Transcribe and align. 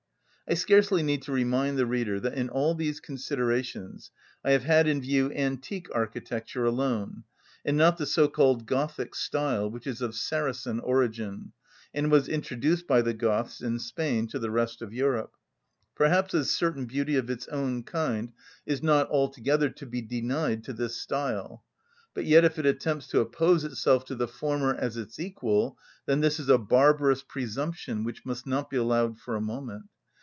I 0.49 0.53
scarcely 0.55 1.01
need 1.01 1.21
to 1.21 1.31
remind 1.31 1.77
the 1.77 1.85
reader 1.85 2.19
that 2.19 2.33
in 2.33 2.49
all 2.49 2.75
these 2.75 2.99
considerations 2.99 4.11
I 4.43 4.51
have 4.51 4.65
had 4.65 4.85
in 4.85 4.99
view 4.99 5.31
antique 5.31 5.87
architecture 5.95 6.65
alone, 6.65 7.23
and 7.63 7.77
not 7.77 7.95
the 7.97 8.03
so‐called 8.03 8.65
Gothic 8.65 9.15
style, 9.15 9.69
which 9.71 9.87
is 9.87 10.01
of 10.01 10.13
Saracen 10.13 10.81
origin, 10.81 11.53
and 11.93 12.11
was 12.11 12.27
introduced 12.27 12.85
by 12.85 13.01
the 13.01 13.13
Goths 13.13 13.61
in 13.61 13.79
Spain 13.79 14.27
to 14.27 14.39
the 14.39 14.51
rest 14.51 14.81
of 14.81 14.91
Europe. 14.93 15.31
Perhaps 15.95 16.33
a 16.33 16.43
certain 16.43 16.83
beauty 16.83 17.15
of 17.15 17.29
its 17.29 17.47
own 17.47 17.83
kind 17.83 18.33
is 18.65 18.83
not 18.83 19.09
altogether 19.09 19.69
to 19.69 19.85
be 19.85 20.01
denied 20.01 20.65
to 20.65 20.73
this 20.73 20.97
style, 20.99 21.63
but 22.13 22.25
yet 22.25 22.43
if 22.43 22.59
it 22.59 22.65
attempts 22.65 23.07
to 23.07 23.21
oppose 23.21 23.63
itself 23.63 24.03
to 24.03 24.15
the 24.15 24.27
former 24.27 24.75
as 24.75 24.97
its 24.97 25.17
equal, 25.17 25.77
then 26.07 26.19
this 26.19 26.41
is 26.41 26.49
a 26.49 26.57
barbarous 26.57 27.23
presumption 27.23 28.03
which 28.03 28.25
must 28.25 28.45
not 28.45 28.69
be 28.69 28.75
allowed 28.75 29.17
for 29.17 29.37
a 29.37 29.39
moment. 29.41 29.85